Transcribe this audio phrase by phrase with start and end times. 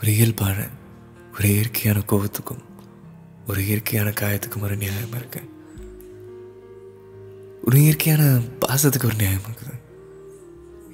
[0.00, 0.58] ஒரு இயல்பான
[1.34, 2.62] ஒரு இயற்கையான கோபத்துக்கும்
[3.46, 5.40] ஒரு இயற்கையான காயத்துக்கும் ஒரு நியாயம் இருக்கு
[7.66, 8.22] ஒரு இயற்கையான
[8.60, 9.74] பாசத்துக்கு ஒரு நியாயம் இருக்குது.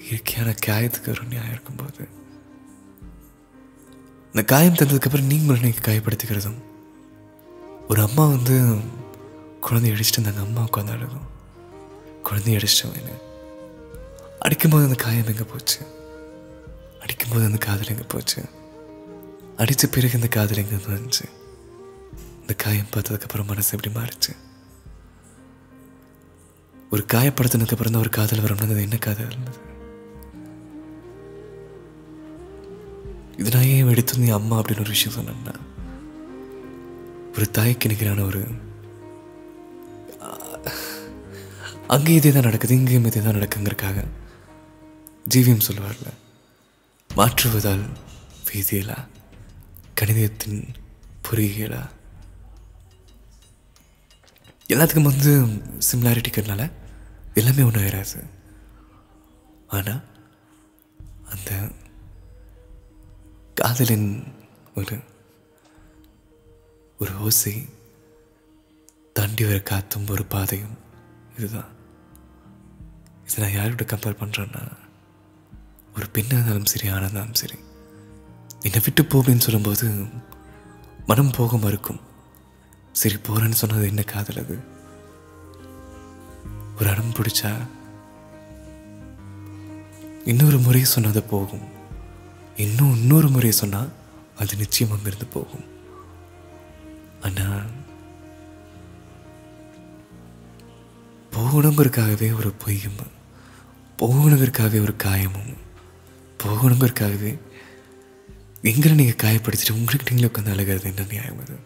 [0.01, 2.03] இயற்கையான காயத்துக்கு ஒரு நியாயம் இருக்கும்போது
[4.31, 6.59] இந்த காயம் தந்ததுக்கப்புறம் நீங்களும் நீங்கள் காயப்படுத்திக்கிறதும்
[7.89, 8.57] ஒரு அம்மா வந்து
[9.61, 11.29] குழந்தைய அடிச்சுட்டு இருந்தாங்க அம்மா உட்காந்து அழுகும்
[12.29, 13.15] குழந்தைய அடிச்சிட்டவங்க
[14.41, 15.79] அடிக்கும்போது அந்த காயம் எங்கே போச்சு?
[17.01, 18.41] அடிக்கும்போது அந்த காதல் எங்கே போச்சு?
[19.59, 21.27] அடித்த பிறகு இந்த காதல் எங்கே வந்துச்சு
[22.41, 24.33] இந்த காயம் பார்த்ததுக்கப்புறம் மனசு எப்படி மாறுச்சு?
[26.91, 29.31] ஒரு காயப்படுத்தினதுக்கப்புறம் தான் ஒரு காதல் வரும்னு அது என்ன காதல்?
[29.31, 29.63] இருந்தது
[33.39, 35.55] இது நான் ஏன் எடுத்து நீ அம்மா அப்படின்னு ஒரு விஷயம் சொன்னேன்னா
[37.35, 38.43] ஒரு தாய்க்கு நிற்கிறான ஒரு
[41.91, 43.99] அங்கேயும் இதே தான் நடக்குது இங்கேயும் இதே தான் நடக்குங்கிறக்காக
[45.27, 46.09] ஜீவியம் சொல்லுவார்ல
[47.11, 47.85] மாற்றுவதால்
[48.49, 48.97] வீதியலா?
[49.97, 50.75] கணிதத்தின்
[51.29, 51.83] பொறியியலா
[54.71, 55.33] எல்லாத்துக்கும் வந்து
[55.91, 56.65] சிமிலாரிட்டி இருக்கிறதுனால
[57.35, 58.21] எல்லாமே ஒன்றும் ஆயிடாது
[59.69, 60.03] ஆனால்
[61.25, 61.51] அந்த
[63.55, 64.09] காதலின்
[64.75, 64.97] ஒரு
[66.99, 67.55] ஒரு ஓசை
[69.13, 70.77] தாண்டி வர காத்தும் ஒரு பாதையும்
[71.39, 71.71] இதுதான்.
[73.27, 74.63] இதை நான் யாரோட கம்பேர் பண்ணுறேன்னா
[75.95, 77.59] ஒரு பெண்ணாக இருந்தாலும் சரி ஆணாக இருந்தாலும் சரி
[78.67, 79.87] என்னை விட்டு போ அப்படின்னு சொல்லும்போது
[81.09, 82.01] மனம் போக மறுக்கும்.
[83.01, 84.57] சரி போகிறேன்னு சொன்னது என்ன காதல் அது?
[86.79, 87.51] ஒரு அடம் பிடிச்சா
[90.25, 91.67] இன்னொரு முறை சொன்னது போகும்.
[92.65, 93.93] இன்னும் இன்னொரு முறை சொன்னால்
[94.39, 95.67] அது நிச்சயம் அங்கிருந்து போகும்.
[97.27, 97.69] ஆனால்
[101.37, 103.01] போகணுங்கிறதுக்காகவே ஒரு பொய்யும்
[104.01, 105.53] போகணுங்கிறதுக்காகவே ஒரு காயமும்
[106.45, 107.33] போகணுங்கிறதுக்காகவே
[108.65, 111.57] எங்களை நீங்கள் காயப்படுத்திட்டு உங்களுக்கு நீங்களே உட்காந்து அழுகிறது என்ன நியாயம் அது?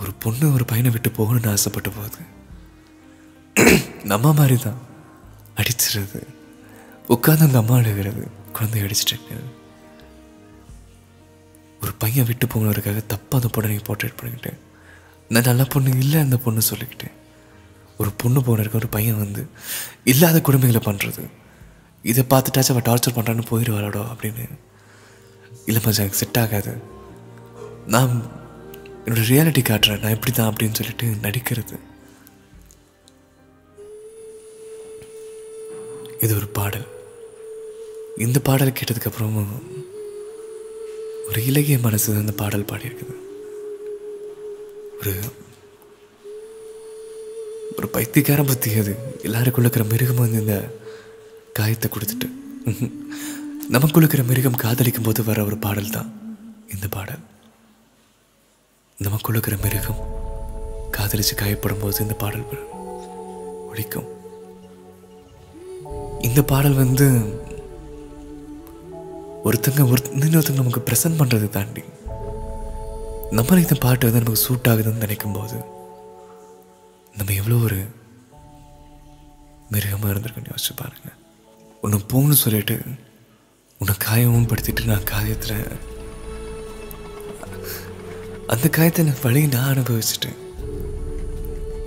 [0.00, 2.20] ஒரு பொண்ணு ஒரு பையனை விட்டு போகணும்னு ஆசைப்பட்ட போது
[4.10, 4.80] நம்ம மாதிரி தான்
[5.56, 6.20] அடிச்சிடுறது
[7.08, 8.22] உட்காந்து அந்த அம்மா அழுகிறது
[8.56, 9.36] குழந்தைய அடிச்சிட்டு
[11.80, 14.52] ஒரு பையன் விட்டு போகணுறதுக்காக தப்பாக அந்த பொண்ணை நீங்கள் போர்ட்ரேட் பண்ணிக்கிட்டு
[15.30, 17.16] நான் நல்ல பொண்ணு இல்லை அந்த பொண்ணு சொல்லிக்கிட்டேன்
[18.00, 19.42] ஒரு பொண்ணு போனருக்கு ஒரு பையன் வந்து
[20.04, 21.24] இல்லாத கொடுமைகளை பண்ணுறது
[22.02, 24.44] இதை பார்த்துட்டாச்சும் அவள் டார்ச்சர் பண்ணுறான்னு போயிடுவாளோ அப்படின்னு.
[25.66, 26.72] இல்லை மச்சான் எனக்கு செட் ஆகாது.
[27.86, 28.30] நான்
[29.04, 30.00] என்னோட ரியாலிட்டி காட்டுறேன்.
[30.00, 31.76] நான் இப்படி தான் அப்படின்னு சொல்லிட்டு நடிக்கிறது.
[36.20, 36.86] இது ஒரு பாடல்.
[38.16, 39.52] இந்த பாடல் கேட்டதுக்கப்புறமும்
[41.28, 43.16] ஒரு இலகிய மனசு அந்த பாடல் பாடியிருக்குது.
[45.00, 45.14] ஒரு
[47.76, 50.70] ஒரு பைத்தியக்காரம் பற்றி அது எல்லாருக்குள்ள இருக்கிற மிருகம் வந்து இந்த
[51.58, 52.28] காயத்தை கொடுத்துட்டு.
[53.74, 56.10] நமக்குள் இருக்கிற மிருகம் காதலிக்கும் போது வர ஒரு பாடல் தான்
[56.74, 57.22] இந்த பாடல்.
[58.98, 60.00] நமக்குள் இருக்கிற மிருகம்
[60.96, 62.46] காதலிச்சு காயப்படும் போது இந்த பாடல்
[63.70, 64.08] ஒழிக்கும்.
[66.28, 67.06] இந்த பாடல் வந்து
[69.48, 71.82] ஒருத்தங்க ஒரு இன்னொருத்தங்க நமக்கு ப்ரெசன்ட் பண்ணுறதை தாண்டி
[73.38, 75.56] நம்மளை இந்த பாட்டு வந்து நமக்கு சூட் ஆகுதுன்னு நினைக்கும் போது
[77.18, 77.78] நம்ம எவ்வளோ ஒரு
[79.74, 81.17] மிருகமாக இருந்திருக்கோன்னு யோசிச்சு பாருங்கள்
[81.82, 82.76] உன்னை போன்னு சொல்லிட்டு
[83.80, 85.60] உன்னை காயமும் படுத்திட்டு நான் காயத்தில்
[88.54, 90.38] அந்த காயத்தை நான் வழி நான் அனுபவிச்சுட்டேன்.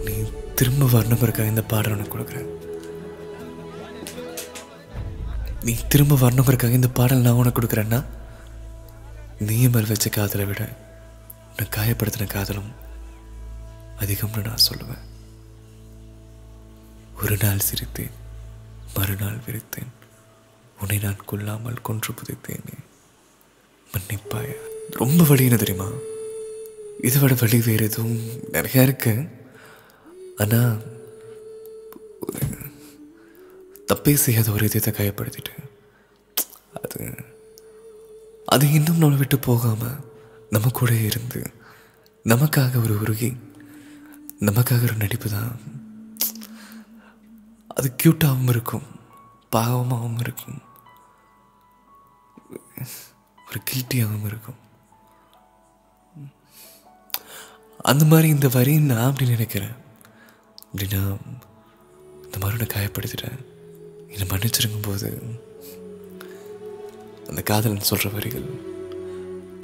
[0.06, 0.14] நீ
[0.60, 2.50] திரும்ப வரணுங்கிறக்காக இந்த பாடம் உனக்கு கொடுக்குறேன்.
[5.66, 8.02] நீ திரும்ப வரணுங்கிறக்காக இந்த பாடல் நான் உனக்கு கொடுக்குறேன்னா
[9.50, 10.62] நீ மேல் வச்ச காதலை விட
[11.50, 12.72] உன்னை காயப்படுத்தின காதலும்
[14.04, 15.06] அதிகம்னு நான் சொல்லுவேன்.
[17.24, 18.18] ஒரு நாள் சிரித்தேன்.
[18.94, 19.92] மறுநாள் வெறுத்தேன்
[20.82, 22.76] உன்னை நான் கொல்லாமல் கொன்று புதைத்தேனே.
[23.94, 24.56] மன்னிப்பாயா.
[24.90, 25.90] ரொம்ப வலி என்ன தெரியுமா?
[27.02, 28.18] இதை விட வேறு எதுவும்
[28.52, 29.40] நிறையா இருக்கு.
[30.38, 31.00] ஆனால்
[33.88, 35.66] தப்பே செய்யாத ஒரு இதயத்தை காயப்படுத்திட்டேன்
[36.84, 37.16] அது
[38.46, 40.00] அது இன்னும் நம்மளை விட்டு போகாமல்
[40.50, 41.42] நம்ம கூட இருந்து
[42.28, 43.38] நமக்காக ஒரு உருகி
[44.40, 45.81] நமக்காக ஒரு நடிப்பு தான்
[47.76, 48.88] அது க்யூட்டாகவும் இருக்கும்.
[49.56, 50.60] பாவமாகவும் இருக்கும்.
[53.48, 54.60] ஒரு கில்ட்டியாகவும் இருக்கும்.
[57.92, 59.78] அந்த மாதிரி இந்த வரி நான் அப்படி நினைக்கிறேன்.
[60.66, 61.02] அப்படின்னா
[62.26, 63.40] இந்த மாதிரி நான் காயப்படுத்திட்டேன்.
[64.14, 65.10] என்னை மன்னிச்சிருக்கும் போது
[67.30, 68.48] அந்த காதலன் சொல்கிற வரிகள்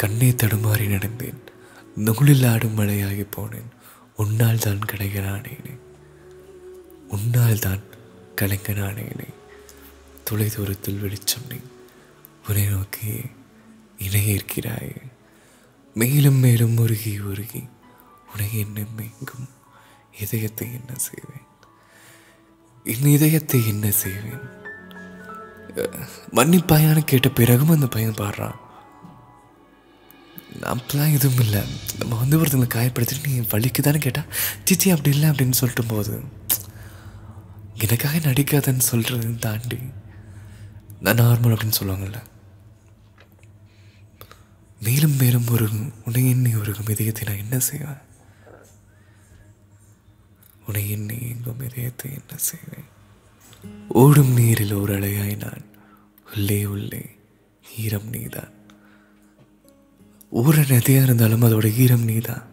[0.01, 1.41] கண்ணே தடுமாறி நடந்தேன்.
[2.05, 3.69] நுகுளில் ஆடும் மழையாகி போனேன்.
[4.21, 5.75] உன்னால் தான் கிடைக்கிறானேனே
[7.15, 7.83] உன்னால் தான்
[8.41, 9.27] கலைஞனானேனே
[10.23, 11.57] தொலை தூரத்தில் வெளிச்சம் நீ.
[12.47, 13.11] உன்னை நோக்கி
[13.97, 14.95] இணையிருக்கிறாய்
[15.93, 17.61] மேலும் மேலும் உருகி உருகி
[18.33, 19.47] உனை என்ன எங்கும்
[20.21, 21.45] இதயத்தை என்ன செய்வேன்?
[22.83, 24.45] என் இதயத்தை என்ன செய்வேன்?
[26.33, 28.57] மன்னிப்பாயான்னு கேட்ட பிறகும் அந்த பையன் பாடுறான்.
[30.61, 31.61] அப்பெல்லாம் எதுவும் இல்லை.
[31.99, 34.23] நம்ம வந்து ஒருத்தங்களை காயப்படுத்திட்டு நீ வலிக்கு தானே கேட்டா
[34.65, 36.23] சிச்சி அப்படி இல்லை அப்படின்னு சொல்லிட்டு போது
[37.77, 39.79] எனக்காக நடிக்காதன்னு சொல்கிறது தாண்டி
[40.99, 42.19] நான் நார்மல் அப்படின்னு சொல்லுவாங்கள்ல
[44.81, 45.69] மேலும் மேலும் ஒரு
[46.05, 48.01] உன்னை எண்ணி ஒரு இதயத்தை நான் என்ன செய்வேன்?
[50.65, 52.87] உன்னை எண்ணி எங்கும் இதயத்தை என்ன செய்வேன்?
[53.87, 55.65] ஓடும் நீரில் ஒரு அலையாய் நான்
[56.35, 57.09] உள்ளே உள்ளே
[57.77, 58.53] ஈரம் நீதான்.
[60.31, 62.45] ஊர நதியாக இருந்தாலும் அதோட ஈரம் நீதான்.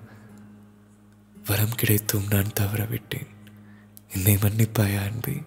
[1.44, 3.32] வரம் கிடைத்தும் நான் தவற விட்டேன்
[4.14, 5.42] என்னை மன்னிப்பாயா அன்பே.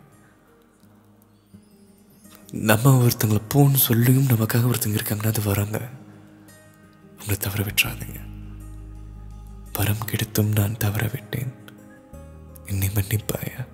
[2.51, 5.89] நம்ம ஒருத்தங்களை போன்னு சொல்லியும் நமக்காக ஒருத்தங்க இருக்காங்கன்னா அது வராங்க.
[7.11, 8.25] உங்களை தவற விட்டுறாதீங்க.
[9.73, 11.53] வரம் கெடுத்தும் நான் தவற விட்டேன்.
[12.65, 13.67] என்னை மன்னிப்பாயா?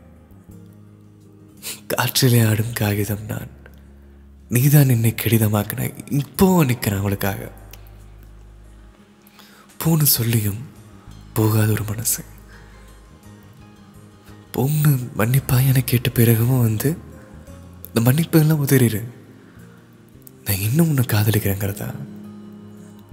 [1.87, 3.49] காற்றிலே ஆடும் காகிதம் நான்.
[4.49, 6.11] நீதான் என்னை கடிதமாக்கின.
[6.11, 7.51] இப்போ நிற்கிறேன் அவளுக்காக
[9.85, 10.67] போன்னு சொல்லியும்
[11.33, 12.23] போகாத ஒரு மனசு.
[14.53, 16.97] பொண்ணு மன்னிப்பாயனை கேட்ட பிறகும் வந்து
[17.87, 19.03] இந்த மன்னிப்பு எல்லாம் உதறிடு
[20.45, 21.95] நான் இன்னும் உன்னை காதலிக்கிறேங்கிறதா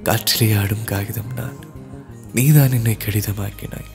[0.05, 1.57] காற்றிலே ஆடும் காகிதம் நான்.
[2.35, 3.91] நீதான் என்னை கடிதமாக்கினாய்.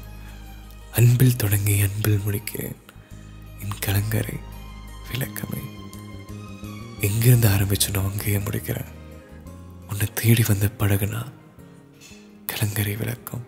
[0.91, 2.75] அன்பில் தொடங்கி அன்பில் முடிக்கிறேன்.
[3.61, 4.37] என் கலங்கரை
[5.11, 5.61] விளக்கமே.
[7.01, 8.85] எங்கிருந்து ஆரம்பிச்சனோ அங்கேயே முடிக்கிறேன்.
[9.89, 11.25] உன்னை தேடி வந்த படகுனா
[12.45, 13.45] கலங்கரை விளக்கம்.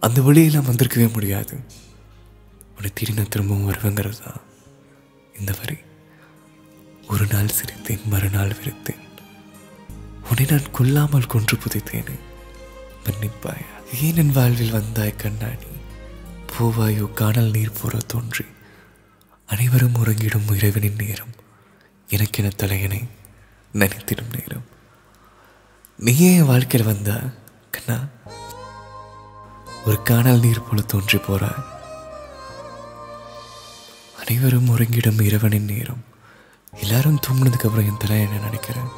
[0.00, 1.58] அந்த வழியெல்லாம் வந்திருக்கவே முடியாது.
[2.74, 4.40] உன்னை தேடி நான் திரும்பவும் வருவேங்கிறது தான்
[5.38, 5.76] இந்த வரி.
[7.10, 9.02] ஒரு நாள் சிரித்தேன் மறுநாள் வெறுத்தேன்.
[10.28, 12.18] உன்னை நான் கொல்லாமல் கொன்று புதைத்தேனே.
[13.04, 14.02] மன்னிப்பாயா.
[14.02, 15.66] ஏன் என் வாழ்வில் வந்தாய் கண்ணாடி?
[16.46, 18.44] பூவாயோ காணல் நீர் போற தோன்றி.
[19.46, 21.32] அனைவரும் உறங்கிடும் இறைவனின் நேரம்.
[22.10, 23.08] எனக்கென தலையனை
[23.72, 24.64] நினைத்திடும் நேரம்.
[25.96, 27.20] நீயே என் வாழ்க்கையில் வந்தா
[27.70, 28.04] கண்ணா?
[29.84, 31.73] ஒரு காணல் நீர் போல தோன்றி போறாய்.
[34.26, 36.04] அனைவரும் உறங்கிடும் இரவனின் நேரம்.
[36.72, 38.88] எல்லாரும் தூங்கினதுக்கு அப்புறம் என் தலை என்ன நினைக்கிறேன்?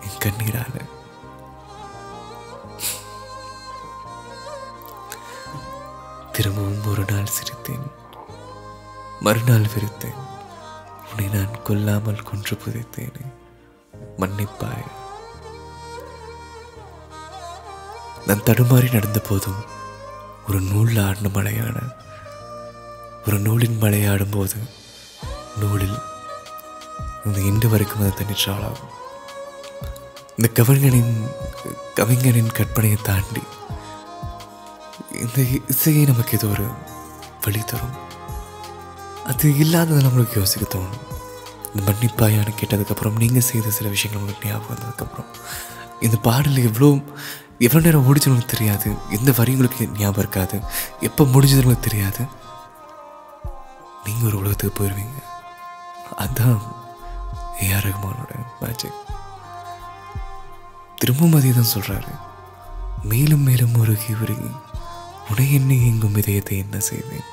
[0.00, 0.80] என் கண்ணீரால.
[6.32, 7.90] திரும்பவும் ஒரு நாள் சிரித்தேன்.
[9.20, 10.14] மறுநாள் வெறுத்தேன்.
[11.10, 13.32] உன்னை நான் கொல்லாமல் கொன்று புதைத்தேனே.
[14.16, 14.84] மன்னிப்பாய்.
[18.26, 19.64] நான் தடுமாறி நடந்த போதும்
[20.48, 22.08] ஒரு நூலில் ஆடின மழையான
[23.26, 24.58] ஒரு நூலின் மலையாடும் போது
[25.60, 25.98] நூலில்
[27.26, 28.92] இந்த இன்று வரைக்கும் அது தனிச்சாளாகும்
[30.36, 31.14] இந்த கவிஞனின்
[31.98, 33.42] கவிஞனின் கற்பனையை தாண்டி
[35.24, 35.40] இந்த
[35.72, 36.64] இசையை நமக்கு இது ஒரு
[37.44, 37.96] வழி தரும்.
[39.30, 41.02] அது இல்லாதது நம்மளுக்கு யோசிக்க தோணும்.
[41.72, 45.28] இந்த மன்னிப்பாயான்னு கேட்டதுக்கப்புறம் நீங்கள் செய்த சில விஷயங்கள் உங்களுக்கு ஞாபகம் வந்ததுக்கப்புறம்
[46.06, 46.90] இந்த பாடல் எவ்வளோ
[47.66, 48.88] எவ்வளோ நேரம் முடிச்சுன்னு உங்களுக்கு தெரியாது?
[49.16, 50.56] எந்த வரி உங்களுக்கு ஞாபகம் இருக்காது?
[51.08, 52.22] எப்போ முடிஞ்சது உங்களுக்கு தெரியாது?
[54.04, 55.18] நீங்கள் ஒரு உலகத்துக்கு போயிடுவீங்க
[56.18, 56.62] அதான்
[57.60, 59.00] ஏஆர் ரகுமானோட மேஜிக்
[60.98, 62.12] திரும்பவும் அதே தான் சொல்கிறாரு
[63.02, 64.50] மேலும் மேலும் உருகி உருகி
[65.30, 67.28] உனை என்ன எங்கும் இதயத்தை என்ன செய்வேன்?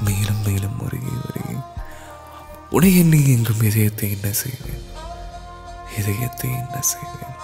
[0.00, 1.56] மேலும் மேலும் உருகி உருகி
[2.70, 4.84] உனை என்ன எங்கும் இதயத்தை என்ன செய்வேன்?
[5.98, 7.36] இதயத்தை என்ன செய்வேன்?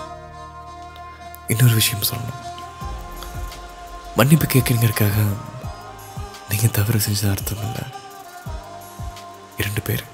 [1.49, 2.45] இன்னொரு விஷயம் சொல்லணும்.
[4.17, 5.17] மன்னிப்பு கேட்குறீங்கிறதுக்காக
[6.51, 7.85] நீங்கள் தவறு செஞ்சது அர்த்தம் இல்லை.
[9.63, 10.05] இரண்டு பேர்.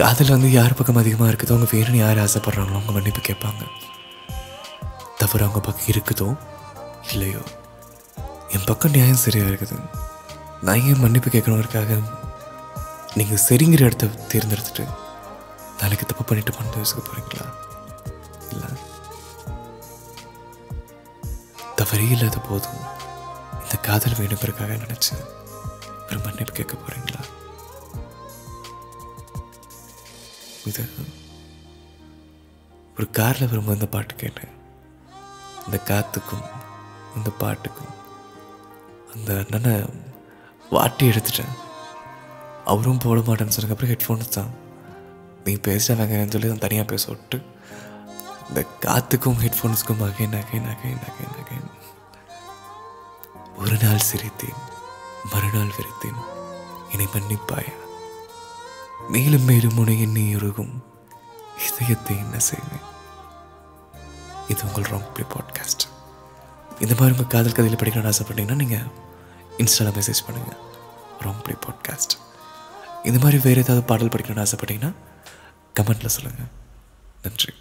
[0.00, 3.62] காதல் வந்து யார் பக்கம் அதிகமாக இருக்குதோ அவங்க வேணும்னு யார் ஆசைப்படுறாங்களோ அவங்க மன்னிப்பு கேட்பாங்க.
[5.20, 6.28] தவறு அவங்க பக்கம் இருக்குதோ
[7.12, 7.42] இல்லையோ
[8.54, 9.76] என் பக்கம் நியாயம் சரியாக இருக்குது.
[10.66, 12.00] நான் ஏன் மன்னிப்பு கேட்கணுங்கிறதுக்காக
[13.18, 14.84] நீங்கள் சரிங்கிற இடத்த தேர்ந்தெடுத்துட்டு
[15.80, 17.46] நாளைக்கு தப்பு பண்ணிட்டு பண்ண யோசிக்க போகிறீங்களா
[18.52, 18.70] இல்லை.
[21.80, 22.82] தவறே இல்லாத போதும்.
[23.66, 25.14] இந்த காதல் வேணுங்கிறதுக்காக நினச்சி
[26.08, 27.22] ஒரு மன்னிப்பு கேட்க போகிறீங்களா
[30.70, 30.84] இது
[32.98, 34.52] ஒரு காரில் வரும்போது இந்த பாட்டு கேட்டேன்.
[35.64, 36.46] இந்த காற்றுக்கும்
[37.16, 37.92] இந்த பாட்டுக்கும்.
[39.14, 39.74] அந்த அண்ணனை
[40.70, 41.54] வாட்டி எடுத்துட்டேன்.
[42.72, 44.52] அவரும் போட மாட்டேன்னு சொன்னதுக்கப்புறம் ஹெட்ஃபோன்ஸ் தான்.
[45.44, 47.38] நீ பேசிட்டா வேங்கன்னு சொல்லி நான் தனியாக பேச விட்டு
[48.48, 51.68] இந்த காற்றுக்கும் ஹெட்ஃபோன்ஸுக்கும் again again again again again.
[53.60, 54.60] ஒரு நாள் சிரித்தேன்
[55.32, 56.18] மறுநாள் வெறுத்தேன்.
[56.92, 57.74] என்னை மன்னிப்பாயா?
[59.08, 60.74] மேலும் மேலும் முனையின் நீ உருகும்
[61.66, 62.84] இதயத்தை என்ன செய்வேன்?
[64.48, 65.84] இது உங்கள் ராங் பிளே பாட்காஸ்ட்
[66.80, 68.88] இந்த மாதிரி உங்கள் காதல் கதையில் படிக்கணும்னு ஆசைப்பட்டீங்கன்னா நீங்கள்
[69.58, 70.60] இன்ஸ்டாவில் மெசேஜ் பண்ணுங்கள்
[71.20, 72.16] ராங் பிளே பாட்காஸ்ட்
[73.04, 74.92] இந்த மாதிரி வேறு ஏதாவது பாடல் படிக்கணும்னு ஆசைப்பட்டீங்கன்னா
[75.80, 76.52] கமெண்ட்டில் சொல்லுங்கள்
[77.22, 77.52] நன்றி.